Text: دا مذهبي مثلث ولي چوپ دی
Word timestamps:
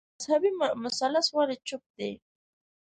دا 0.03 0.07
مذهبي 0.15 0.49
مثلث 0.85 1.27
ولي 1.37 1.55
چوپ 1.67 1.83
دی 1.97 2.11